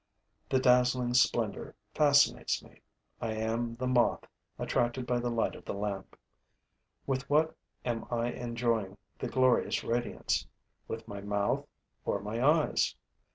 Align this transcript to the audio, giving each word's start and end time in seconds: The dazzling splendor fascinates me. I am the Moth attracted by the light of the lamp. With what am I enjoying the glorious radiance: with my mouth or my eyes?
The 0.49 0.57
dazzling 0.57 1.13
splendor 1.13 1.75
fascinates 1.93 2.63
me. 2.63 2.81
I 3.21 3.33
am 3.33 3.75
the 3.75 3.85
Moth 3.85 4.25
attracted 4.57 5.05
by 5.05 5.19
the 5.19 5.29
light 5.29 5.53
of 5.55 5.63
the 5.63 5.75
lamp. 5.75 6.17
With 7.05 7.29
what 7.29 7.55
am 7.85 8.05
I 8.09 8.31
enjoying 8.31 8.97
the 9.19 9.27
glorious 9.27 9.83
radiance: 9.83 10.47
with 10.87 11.07
my 11.07 11.21
mouth 11.21 11.67
or 12.03 12.19
my 12.19 12.43
eyes? 12.43 12.95